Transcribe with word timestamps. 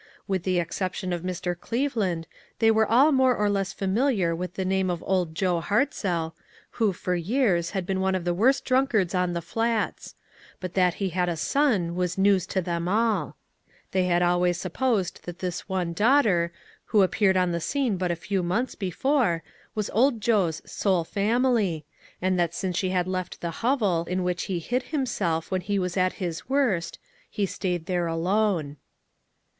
With 0.27 0.41
the 0.41 0.57
exception 0.59 1.13
of 1.13 1.21
Mr. 1.21 1.55
Cleve 1.55 1.95
land, 1.95 2.25
they 2.57 2.71
were 2.71 2.87
all 2.87 3.11
more 3.11 3.35
or 3.35 3.51
less 3.51 3.71
familiar 3.71 4.35
with 4.35 4.55
the 4.55 4.65
name 4.65 4.89
of 4.89 5.03
Old 5.05 5.35
Joe 5.35 5.61
Hartzell, 5.61 6.33
who, 6.71 6.91
for 6.91 7.13
years, 7.13 7.69
had 7.77 7.85
been 7.85 7.99
one 8.01 8.15
of 8.15 8.25
the 8.25 8.33
worst 8.33 8.65
drunk 8.65 8.95
ards 8.95 9.13
on 9.13 9.33
the 9.33 9.43
Flats; 9.43 10.15
but 10.59 10.73
that 10.73 10.95
he 10.95 11.09
had 11.09 11.29
a 11.29 11.37
son 11.37 11.93
was 11.93 12.17
news 12.17 12.47
to 12.47 12.63
them 12.63 12.87
all. 12.87 13.35
The}r 13.91 14.07
had 14.07 14.21
always 14.23 14.59
supposed 14.59 15.21
that 15.25 15.37
this 15.37 15.69
one 15.69 15.93
daughter, 15.93 16.51
who 16.85 17.03
ap 17.03 17.11
peared 17.11 17.37
on 17.37 17.51
the 17.51 17.59
scene 17.61 17.95
but 17.97 18.09
a 18.09 18.15
few 18.15 18.41
months 18.41 18.73
before, 18.73 19.43
was 19.75 19.91
Old 19.91 20.19
Joe's 20.19 20.63
sole 20.65 21.03
family, 21.03 21.85
and 22.19 22.39
that 22.39 22.55
since 22.55 22.75
she 22.75 22.89
had 22.89 23.07
left 23.07 23.39
the 23.39 23.51
hovel 23.61 24.05
in 24.09 24.23
which 24.23 24.45
he 24.45 24.59
SHALL 24.59 24.61
WE 24.61 24.61
TRY? 24.61 24.75
97 24.77 24.81
hid 24.81 24.91
himself 24.97 25.51
when 25.51 25.61
he 25.61 25.77
was 25.77 25.95
at 25.95 26.13
his 26.13 26.49
worst, 26.49 26.97
he 27.29 27.45
staid 27.45 27.85
there 27.85 28.07
alone. 28.07 28.77